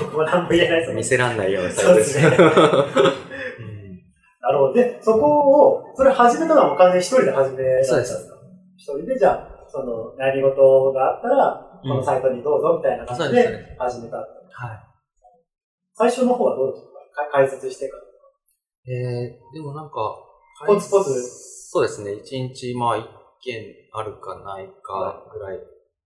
[0.00, 2.20] 僕も何も言えないです 見せらんないようなサイトです。
[2.20, 4.00] そうですねうん
[4.42, 4.72] なるほど。
[4.74, 7.62] で、そこを、それ始めたのは完全に一人で始めた
[7.96, 8.34] んですか？
[8.76, 14.18] 一人で、じゃあ、その、何事があったら、このサイトにどうぞみたいな感じそうですで始めた。
[14.18, 14.26] はい。
[15.94, 16.88] 最初の方はどうでした？
[16.88, 16.93] か
[17.32, 18.02] 解説してから。
[18.86, 19.94] えー、でもなんか、
[20.66, 21.10] ポツポツ。
[21.70, 22.12] そうですね。
[22.12, 23.06] 一日、まあ、一
[23.42, 25.58] 件あるかないかぐらい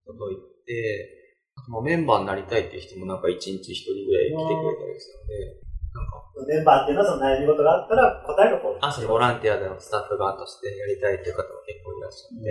[0.05, 1.19] 届いて、
[1.67, 8.77] もうメンバーになりたいっていう人もなんか一日一人ぐらい来てくれたりするので、なんか、メンバーっていうのはその悩み事があったら答えがこう。
[8.79, 12.49] あ、それボランティアでのスタッフ側としてやりたいっていう方も結構いらっしゃって、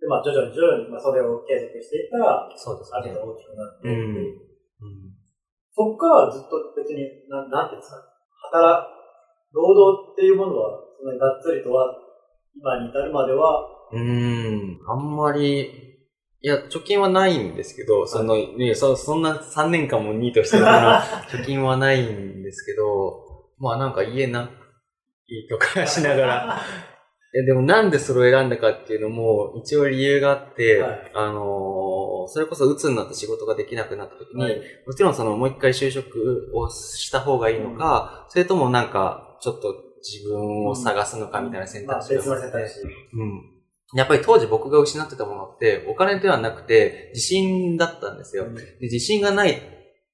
[0.00, 3.00] で、まあ、徐々に徐々に、まあ、それを継続していったら、そうですね。
[3.00, 3.26] ある程。
[3.26, 5.21] 度大きくなってうんいって、うん
[5.74, 7.96] そこからはずっと別に、ななんていうんですか、
[8.52, 8.88] 働、
[9.52, 11.96] 労働っていうものは、そんなにがっつりとは、
[12.54, 15.92] 今に至るまでは、うーん、あんまり、
[16.44, 23.22] いや、貯金はないんですけど、その、ね、そそんな3年間もニートしてるから、 貯金はないんですけど、
[23.58, 24.50] まあなんか家な、
[25.28, 26.60] いいとかしながら、
[27.34, 42.80] えでもなんでそれを選んだかっていうのも、一応理由があって、はいあのーそれこそ鬱になって仕事ができなくなった時に、はいもちろんそのもう一回就職をした方がいいのか、それともなんか、ちょっと自分を探すのかみたいな選まあ、択肢が別の選択肢。
[43.14, 43.52] うん。
[43.94, 48.44] やっぱり当時僕が失ってたものって、お金ではなくて、自信だったんですよ。
[48.54, 49.60] で自信がない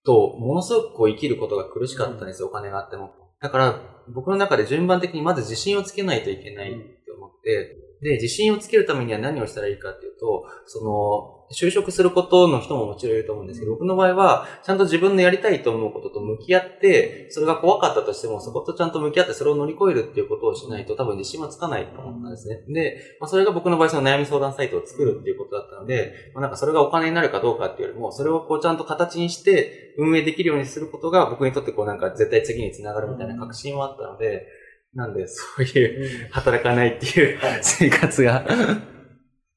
[0.05, 3.11] と、ものすごくこう生きることが苦しかったんですよ、お金があっても。
[3.41, 22.63] だから、僕の中で順番的にまず自信をつけないといけない思って、で、自信をつけるためには何をしたらいいかっていうと、その、就職することの人ももちろんいると思うんですけど、僕の場合は、ちゃんと自分のやりたいと思うことと向き合って、それが怖かったとしても、そことちゃんと向き合ってそれを乗り越えるっていうことをしないと多分自信はつかないと思ったんですね。
[22.69, 34.47] で、まあ、それが僕の場合その悩み相談サイトを作るっていうことだったので、まあ、なんかそれがお金になるかどうかっていうよりも、それをこうちゃんと形にして運営できるようにすることが僕にとってこうなんか絶対次につながるみたいな確信はあったので、
[34.95, 36.31] なんでそういううん。
[36.31, 37.59] 働かないっていうはい。
[37.63, 38.45] 生活が。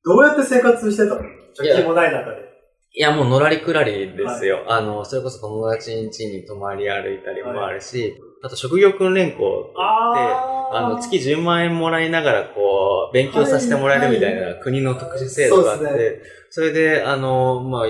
[0.03, 1.15] どうやって生活してた？
[1.15, 2.51] の貯金もない中で。
[2.93, 4.65] いや、もうのらりくらりですよ。
[4.67, 17.87] あの、それこそ友達ん家に泊まり歩いたりもあるし、あと職業訓練校って言って、あの、月10万円もらいながら、こう、勉強させてもらえるみたいな国の特殊制度があって、そうでそれで、あの、まあ、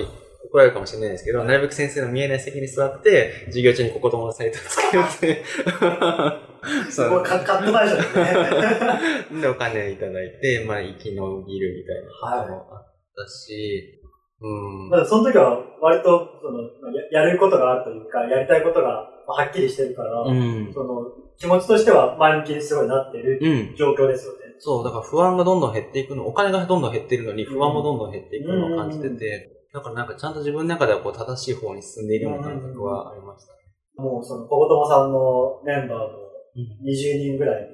[0.51, 5.43] 怒られるかもしれないですけど、なるべく先生の見えない席に座って、授業中にここ友のサイトをつけようって。
[6.91, 9.41] すごいカカットバージョンですね。
[9.41, 12.85] で、お金いただいて、まあ、生き延びるみたいなこともあっ
[13.15, 13.97] たし、
[14.41, 14.89] うん。
[14.89, 20.71] まあ、その時は割とそのまあややることがあるというか、やりたいことがまあはっきりしてるから、うん。
[20.73, 21.05] その
[21.37, 23.75] 気持ちとしては前向きにすごいなってるうん。
[23.75, 24.39] 状況ですよね。
[24.59, 33.59] そう、だから不安がどんどん減っていくの、お金がどんどん減っているのに不安もどんどん減っていくのを感じてて、だからなんかちゃんと自分の中ではこう正しい方に進んでいるような感覚はありましたね。
[33.95, 36.21] もうその、ポコトモさんのメンバーも
[36.55, 36.83] うん。
[36.83, 37.67] 20人ぐらい。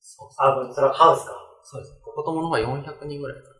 [0.00, 1.32] そうあ、それはハウスか。
[1.62, 2.00] そうです。
[2.02, 3.54] こことものが400人ぐらいか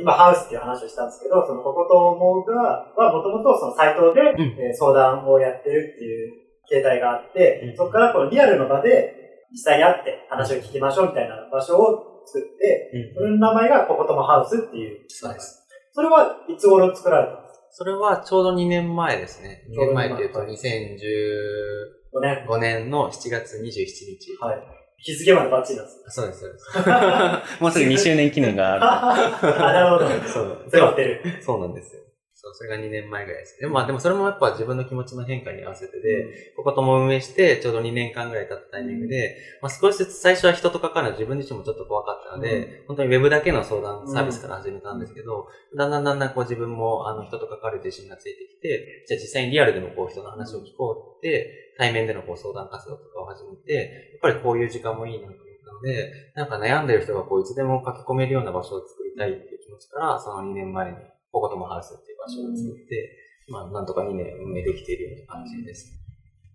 [0.00, 6.32] 今ハウスっていう話をしたんですけど、そのココトモが、はもともとそのサイトで、んえー相談をやってるっていう
[6.68, 9.14] 形態があって、うんそこからこのリアルの場で
[9.52, 13.14] 実際に会って話を聞きましょうみたいな場所を作って、ら。
[13.14, 15.04] それの名前がココトモハウスっていう。
[15.06, 15.67] そうです。
[15.98, 19.64] それはいつ頃作られたんですそれはちょうど2年前ですね。
[19.68, 22.60] 2ちょうど年前っていうとはい2015かね。
[22.60, 24.38] 年の7月27日。
[24.40, 24.62] はい。
[24.98, 26.04] 日付までバッチリなんです。
[26.06, 27.58] そうです、そうです。
[27.60, 29.10] もうすぐ2周年記念があ
[29.42, 30.08] あ、なるほど。
[30.08, 30.28] る。
[30.28, 30.58] そう。
[30.70, 31.20] 迫ってる。
[31.42, 32.02] そうなんですよ。
[32.40, 33.58] そう、それが2年前ぐらいです。
[33.58, 60.98] でもまあでもそれもやっぱ自分の気持ちの変化に合わせてで、こことも運営して、ちょうど2年間ぐらい経ったタイミングで、まあ少しずつ最初は人と関わるの自分自身もちょっと怖かったので、本当にウェブだけの相談サービスから始めたんですけど、だんだんだんだんこう自分もあの人と関わる自信がついてきて、じゃあ実際にリアルでもこう人の話を聞こうって、対面でのこう相談活動とかを始めて、やっぱりこういう時間もいいなと思ったので、なんか悩んでる人がこういつでも書き込めるような場所を作りたいっていう気持ちから、その2年前に
[61.30, 63.16] ココトモハウスっていう場所を作って、
[63.48, 65.88] まあなんとか2年運営できているような感じです。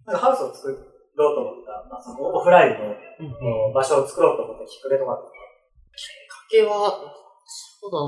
[0.05, 5.17] なんかハウスを作ろうと思った、まあ、そのオフラインのうん場所を作ろうと思ったきっかけとか
[5.95, 6.91] きっかけは、
[7.45, 8.07] そうだなぁ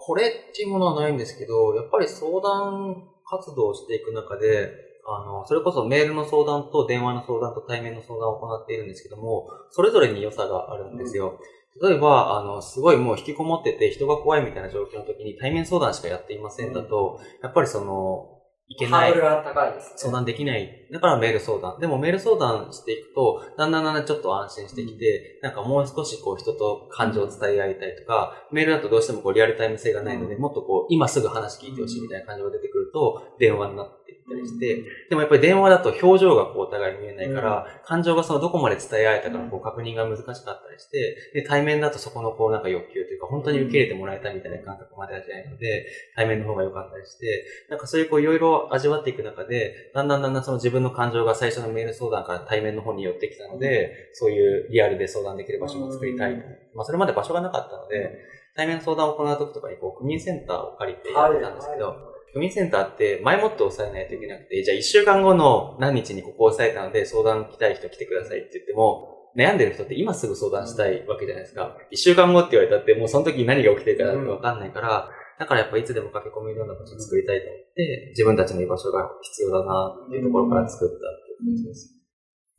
[0.00, 2.96] これっていうものはないんですけど、やっぱり相談
[3.28, 4.72] 活動をしていく中で、
[5.04, 11.38] あの、それこそメールの相談と電話の相談と対面の相談を行っているんですけども、それぞれに良さがあるんですよ。
[11.80, 18.28] 例えば、あの、すごいもう引きこもってて人が怖いみたいな状況の時に対面相談しかやっていませんだと、やっぱりその、
[18.68, 19.20] いけないハードル。
[19.22, 19.94] が高いです、ね。
[19.96, 20.88] 相談できない。
[20.90, 21.78] だからメール相談。
[21.78, 56.42] でもメール相談していくと、だんだんだんだんちょっと安心してきて、なんかもう少しこう人と感情を伝え合いたいとか、メールだとどうしてもこうリアルタイム性がないので、もっとこう今すぐ話聞いてほしいみたいな感情が出てくると、電話になっていったりして、でもやっぱり電話だと表情がこうお互い見えないから、感情がそのどこまで伝え合えたかのこう確認が難しかったりして、で、対面だとそこのこうなんか欲求というか、本当に受け入れてもらえたみたいな感覚まで味わえないので、対面の方が良かったりして、なんかそういうこういろいろ味わっていく中で、だんだんだんだんその自分の感情が最初のメール相談から対面の方に寄ってきたので、そういうリアルで相談できる場所を作りたいと。
[56.74, 58.18] まあそれまで場所がなかったので、
[58.54, 71.76] 対面の相談を行う時とかにこう、区民センターを借りてやってたんですけど、はい区民センターって前もって抑えないといけなくて、じゃあ1週間後の何日にここを抑えたので相談来たい人来てくださいって言っても、悩んでる人って今すぐ相談したいわけじゃないですか。
[71.92, 81.92] 1週間後って言われたってもうその時に何が起きてるかなんてわかんないから、だからやっぱいつでも駆け込めるような場所を作りたいと思って、自分たちの居場所が必要だなっていうところから作ったっていう感じです。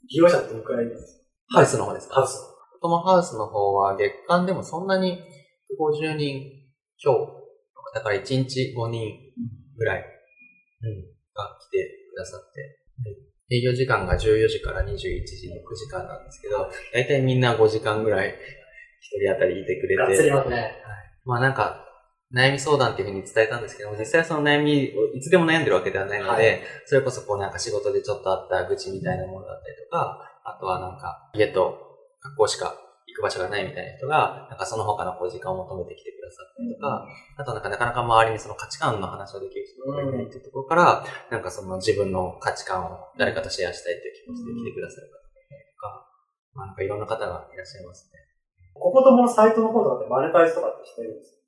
[0.10, 2.38] 利用者ってどのくらいですハウスの方ですハウス
[2.82, 5.18] トモハウスの方は月間でもそんなに
[5.80, 6.44] 50人
[6.98, 7.40] 強。
[7.96, 9.23] だから1日5人
[9.78, 11.02] ぐらい、うん、
[11.34, 12.80] が来てくださって。
[13.52, 20.34] 営業時間が14時から21時の9時間なんですけど、だいたいみんな5時間ぐらい1人当たりいてくれがっつりて。
[20.34, 20.72] ますね。
[21.26, 21.86] まあなんか、
[22.34, 31.78] 悩み相談っていうふうに伝えたんですけども、実際その悩みをいつでも悩んでるわけではないので、はいそれこそこうなんか仕事でちょっとあった愚痴みたいなものだったりとか、あとはなんか家と
[32.24, 32.76] 学校しか
[33.14, 37.06] 行く場所がないみたいな人が、なんかその他のこう時間を求めてきてくださったりとか、
[37.38, 45.22] あとなんかなかなか周りにその価値観の話をできる人がいないっていうところから、なんかその自分の価値観を誰かとシェアしたいという気持ちで来てくださる方と
[45.78, 46.10] か、
[46.56, 48.20] まあなんかいろんな方がいらっしゃいますね。
[48.74, 51.40] こことものサイトの方とかってマネタイズとかってしてるんです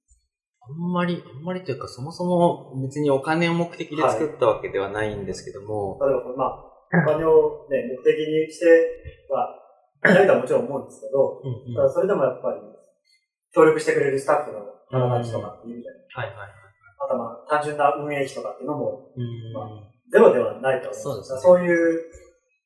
[0.61, 6.65] あんまり、あんまりというか、そもそも別にお金を目的で作ったわけではないんですけども、か例えばまあ、
[7.05, 8.65] お金をね、目的にして
[9.29, 9.64] は、
[10.13, 11.75] ないとはもちろん思うんですけど、うんうん。
[11.75, 12.61] ただそれでもやっぱり、
[13.53, 14.59] 協力してくれるスタッフの
[14.91, 15.91] 方たちとかっているじゃ
[16.21, 16.49] ないはいはいはい。
[17.05, 19.53] あとまあ、単純な運営費とかっていうのも、うん。
[19.53, 19.69] ま
[20.11, 21.39] ゼロではないと思そうですね。
[21.41, 22.11] そういう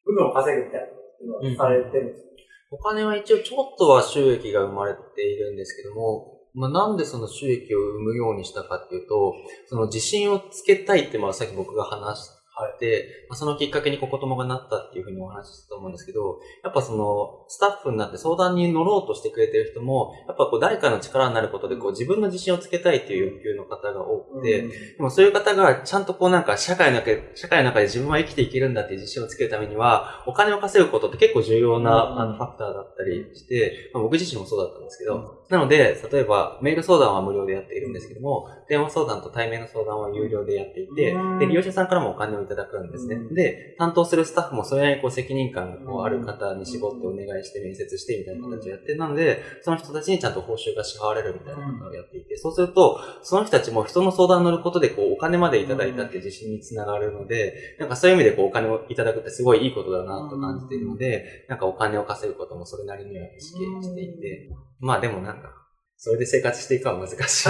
[0.06, 0.88] 部分を稼ぐみたいな
[1.28, 2.30] のはされてるんですよ
[2.72, 9.34] お金は一応ちょっとは収益が生まれているんですけども、まあ、なんでその収益を生むようにしたかっていうと、
[9.68, 12.30] その自信をつけたいって、まあさっき僕が話し
[12.68, 24.70] て、まあ、そのきっかけにここともがなったっていうふうにお話ししたと思うんですけど、やっぱそのスタッフになって相談に乗ろうとしてくれてる人も、やっぱこう誰かの力になることでこう自分の自信をつけたいっていう欲求の方が多くて、うん。
[24.70, 32.22] でもそういう方がちゃんとこうなんか社会の中で、社会の中で自分は生きていけるんだっていう自信をつけるためには、お金を稼ぐことって結構重要な、うん。
[32.22, 43.16] あのファクターだったりして、まあ、僕自身もそうだったんですけど、なので、例えばメール相談は無料でやっているんですけども、電話相談と対面の相談は有料でやっていてうん、で、利用者さんからもお金をいただくんですね。
[43.16, 43.34] うん。
[43.34, 65.50] で、担当するスタッフもそれなりにこう責任感がこうある方に絞ってお願いして面接してみたいな形をやって、なので、その人たちにちゃんと報酬が支払われるみたいなことをやっていて、そうすると、その人たちも人の相談に乗ることで、こう、お金までいただいたって自信につながるので、なんかそういう意味でこう、お金をいただくってすごいいいことだなと感じているので、なんかお金を稼ぐこともそれなりには意識していて、まあでもなんか、
[65.98, 67.46] それで生活していくのは難しいです。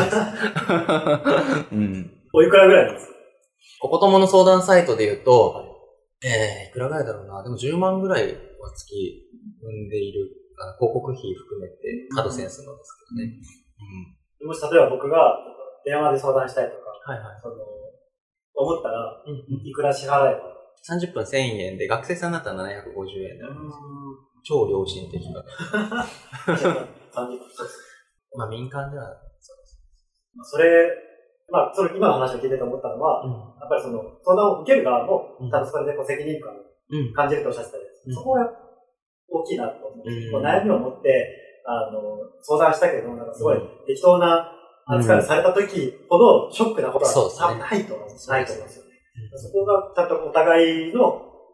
[1.71, 2.11] うん。
[2.33, 3.13] おいくらぐらいなんですか？
[3.81, 5.65] ここともの相談サイトで言うと、
[6.23, 7.43] えー、いくらぐらいだろうな。
[7.43, 9.29] でも10万ぐらいは月
[9.61, 13.33] 生んでいる、あの広告費含めて、カドセンスのですけどね。
[14.41, 14.47] うん。
[14.47, 15.37] もし例えば僕が
[15.85, 17.39] 電話で相談したいとか、はいはい。
[17.41, 17.55] その、
[18.55, 20.41] 思ったら、うんうんいくら支払えば
[20.89, 23.77] ？30分1000円で、学生さんだったら750円であるんです
[24.43, 25.43] 超良心的な。
[26.45, 27.79] 30分、そうです。
[28.35, 29.05] まあ民間では、
[30.35, 30.89] まあそれ、
[31.51, 33.31] まあ、それ今の話を聞いてて思ったのは、うん。
[33.59, 37.13] やっぱりその、相談を受ける側もうん、多分それでこう責任感をうん。
[37.13, 38.09] 感じるとおっしゃってたじゃないですか。
[38.09, 38.69] うんそこが
[39.31, 40.05] 大きいなと思う。
[40.05, 42.01] うん悩みを持って、あの、
[42.41, 44.51] 相談したけど、なんかすごい適当な
[44.87, 48.29] 扱いをされた時ほどショックなことはないと思うんです。
[48.29, 48.89] ないと思うんですよね。
[49.33, 51.01] うんそこがちゃんとお互いの、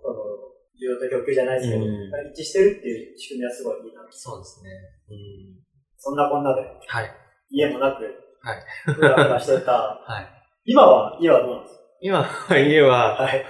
[0.02, 0.45] その、
[0.80, 1.96] 需要と供給じゃないですけど、うん
[2.32, 4.02] 一致してるっていう仕組みはすごいいいな。
[4.12, 4.70] そうですね。
[5.10, 5.66] うん。
[5.98, 7.12] そんなこんなで、はい。
[7.50, 8.04] 家もなく、
[8.42, 8.94] はい。
[8.94, 9.72] ふらふらしてた。
[10.06, 10.28] はい。
[10.66, 13.46] 今は、家はどうなんです今、家は、かはい。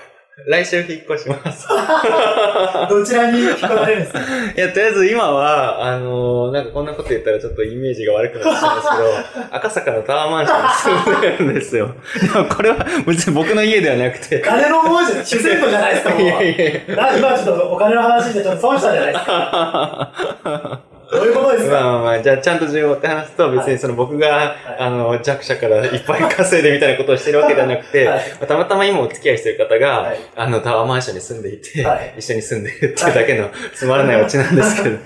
[0.48, 1.66] 来週引っ越します。
[2.90, 4.20] どちらに引っ越されるんですか？
[4.56, 11.90] いや、とりあえず今は、あのーなんかこんなこと言ったらちょっとイメージが悪くなってしまうんですけど、 赤坂のタワーマンションに住んでるんですよ。
[12.22, 14.40] でもこれは別に僕の家ではなくて。
[14.42, 16.22] 金の文字、主戦度じゃないですか、もう。
[16.22, 20.80] いやいやいやな今ちょっとお金の話でちょっと損したじゃないですか。
[21.12, 21.82] どういうことですか？
[21.82, 24.56] まあまあ、じゃあちゃんと順を追って話すと、別にその僕が、い。
[24.80, 28.22] あの、弱者からいっぱい稼いでみたいなことをしてるわけではなくて、はい。
[28.47, 30.20] たまたま今お付き合いしてる方が、はい。
[30.36, 32.16] あの、タワーマンションに住んでいて、はい。
[32.18, 34.97] 一緒に住んでるっていうだけのつまらないオチなんですけど。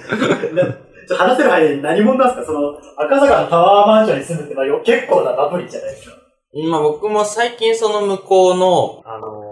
[1.17, 2.53] 話せる範囲で何者なんですか？
[2.53, 6.15] その、赤坂のタワーマンションに住むって、まあ、よ結構なバブリじゃないですか。
[6.69, 9.48] まあ僕も最近その向こうの、あのー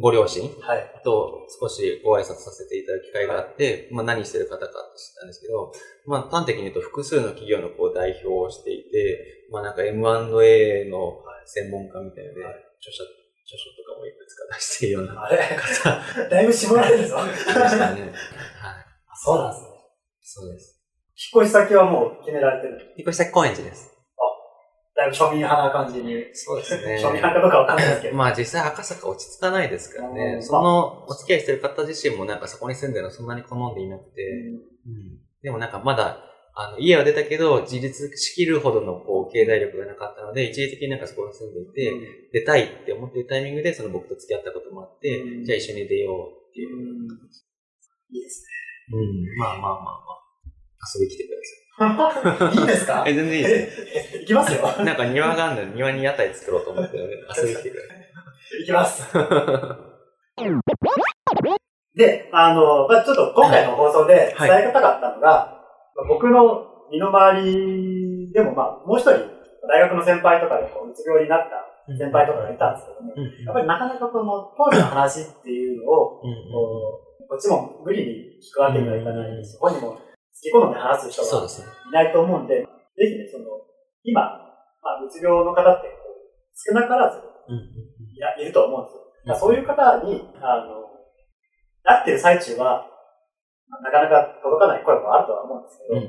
[0.00, 1.00] ご両親はい。
[1.04, 5.72] と少しご挨拶させていただく機会があって、まあ何してる方かって知ったんですけど、
[6.06, 15.36] まあ端的に言うと複数の企業のこう代表をしていて、まあなんか M&A の専門家みたいで、はい著書、著書とかもいくつか出しているようなあれ？
[15.36, 16.00] 方
[16.32, 17.16] だいぶ絞られるぞ。
[17.26, 17.54] でした
[17.94, 18.00] ね。
[18.00, 18.10] はい。
[19.22, 19.68] そうなんですね。
[20.22, 20.80] そうです。
[21.34, 22.80] 引っ越し先はもう決められてる。
[22.96, 23.89] 引っ越し先高円寺です。
[25.08, 26.24] 庶民派な感じに。
[26.32, 28.16] そうですね庶民派かどうかわかんないですけど。
[28.16, 30.36] まあ実際赤坂落ち着かないですからうね。
[30.36, 34.22] んそのお付き合いしてる方自身もなんかそこに住んでるのそんなに好んでいなくて、
[34.86, 36.22] うんでもなんかまだ、
[36.54, 41.92] あの、家は出たけど、自立しきるほどのこう、経済力がなかったので、一時的になんかそこに住んでいて、
[42.32, 46.68] 出たいって思っているタイミングで、その僕と付き合ったこともあって、うんじゃあ一緒に出ようっていう。
[48.12, 48.44] いいです
[48.92, 49.38] うん。
[49.38, 50.20] まあまあまあまあ。
[50.94, 51.59] 遊び来てください。
[51.80, 51.96] ね。
[52.60, 53.04] いいですか？
[53.06, 53.80] え、全然いいです
[54.16, 54.60] え行きますよ。
[54.68, 54.84] よ。
[54.84, 57.80] なんか庭があるので、庭に屋台作ろうと思ってるので、 遊び来てくい。
[58.60, 59.04] 行きます。
[61.96, 65.28] で、あの、まあちょっと今回の放送で伝えたかったのが、
[65.96, 69.12] まあ僕の身の回りでも、まあもう一人、
[69.68, 73.44] 大学の先輩とかでこううつ病になった先輩とかがいたんですけども、うん。
[73.44, 79.98] やっぱりなかなかこの当時の話っていうのを、うんこうこっちも無理に聞くわけにはいかないし、本人も好
[80.38, 81.46] き好んで話す人が。
[81.46, 82.68] いないと思うんで、ぜ
[83.06, 83.44] ひね、その、
[84.04, 84.22] 今、
[84.82, 85.88] まあ、うつ病の方って
[86.54, 87.56] 少なからずうん。
[87.56, 89.36] いやいると思うんですよ。
[89.36, 90.86] そういう方に、あの、
[91.84, 92.86] なってる最中は、
[93.68, 96.00] まあなかなか届かない声もあるとは思うんですけど。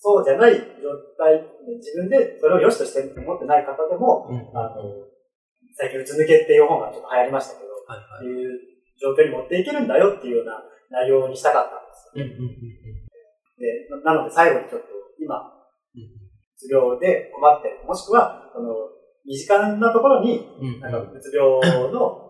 [0.00, 4.38] そうじゃない状態で自分でそれを良しとして思ってない方でも、うん。
[4.56, 4.82] あの、
[5.76, 8.26] 最近うつ抜けっていう本がちょっと流行りましたけど、はいはい。
[8.26, 8.60] いう
[9.00, 12.24] 状況に持っていけるんだよっていうような内容にしたかったんですよ。
[12.24, 12.44] うん。
[12.44, 13.08] うん。
[13.58, 14.88] で、ななので最後にちょっと
[15.20, 15.36] 今、
[15.94, 16.02] うん。
[16.02, 16.06] う
[16.56, 18.74] つ病で困ってる、もしくは、その、
[19.26, 20.80] 身近なところに、うん。
[20.80, 21.60] なんかうつ病
[21.92, 22.28] の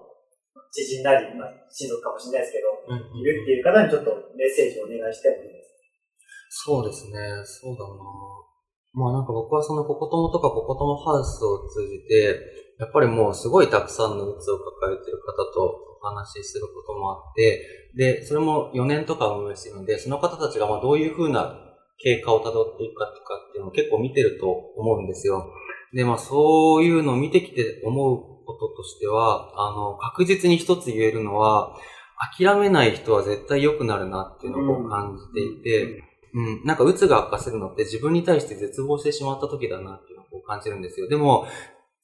[0.71, 3.21] 知人なり、まあ、親族かもしれないですけど、うん。
[3.21, 5.69] いるっていう方にちょっとメッセージをお願いしてもいいです
[6.65, 7.13] そうですね。
[7.45, 7.95] そうだな
[8.95, 21.59] まあなんか僕はそのココトモとかココトモハウスを通じて、やっぱりもうすごいたくさんのうつを抱えてる方とお話しすることもあって、で、それも4年とか運営してるので、その方たちがまあどういうふうな
[21.99, 25.53] 経過をたどっていくかとかっていうのを結構見てると思うんですよ。
[25.93, 31.75] で、まあそういうのを見てきて思うこととしては、あの、確実に一つ言えるのは、
[32.37, 36.05] 諦めない人は絶対良くなるなっていうのを感じていて、
[36.35, 41.09] うん、なんか鬱が悪化するのって自分に対して絶望してしまった時だなっていうのを感じるんですよ。
[41.09, 41.47] でも、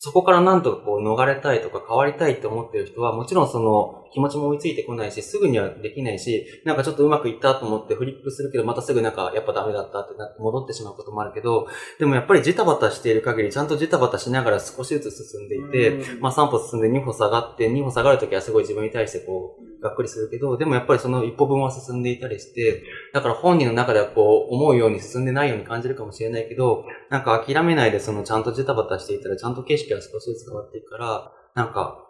[0.04, 16.20] そこからなんとかこう逃れたいとか変わりたいって思ってる人は、もちろんその気持ちも追いついてこないし、すぐにはできないし、なんかちょっとうまくいったと思ってフリップするけど、またすぐなんかやっぱダメだったってなって戻ってしまうこともあるけど、でもやっぱりジタバタしている限り、ちゃんとジタバタしながら少しずつ進んでいて、うん。
[16.20, 22.82] まあ3歩進んで2歩下がって、2歩下がるときはすごい自分に対してこう、がっくりするけど、でもやっぱりその一歩分は進んでいたりして、
[23.12, 32.00] だから本人の中ではこう、思うように進んでないように感じるかもしれないけど、なんか諦めないでそのちゃんとジタバタしていたら、ちゃんと景色が少しずつ変わっていくから、なんか、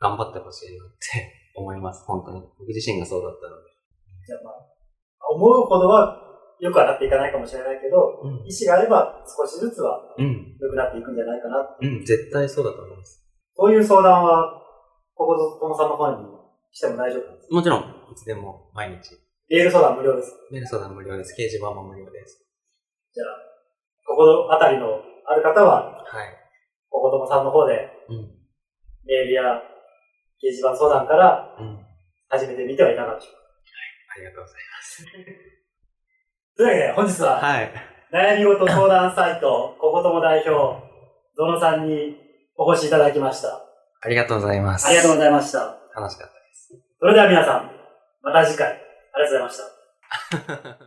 [0.00, 2.40] 頑張ってほしいなって 思います、本当に。
[2.58, 3.68] 僕自身がそうだったので。
[4.26, 4.54] じゃあまあ、
[5.30, 6.18] 思うほどは
[6.58, 10.56] 良くはなっていかないかもしれないけど、うん意思があれば少しずつはうん。
[10.58, 11.76] 良くなっていくんじゃないかな。
[11.80, 13.22] うん、絶対そうだと思います。
[13.54, 14.62] そういう相談は、
[15.14, 16.43] ここぞともさんの方に
[16.74, 17.54] しても大丈夫なんですか？
[17.54, 17.80] もちろん、
[18.12, 19.14] いつでも毎日。
[19.48, 20.32] メール相談無料です。
[20.50, 21.32] メール相談無料です。
[21.32, 22.42] 掲示板も無料です。
[23.14, 23.26] じゃあ、
[24.06, 26.28] ここあたりのある方は、はい。
[26.90, 28.16] ここともさんの方でうん。
[29.06, 29.42] メールや
[30.42, 31.80] 掲示板相談からうん。
[32.28, 33.38] 始めてみてはいかがでしょうか？
[34.16, 35.04] ありがとうございます。
[36.56, 37.72] というわけで、本日は、はい。
[38.12, 40.82] 悩み事相談サイト、こことも代表、
[41.36, 42.16] ゾノさんに
[42.56, 43.60] お越しいただきました。
[44.02, 44.86] ありがとうございます。
[44.86, 45.76] ありがとうございました。
[45.96, 46.33] 楽しかった。
[47.00, 47.70] それでは皆さん、
[48.22, 50.78] また次回、ありがとうございました。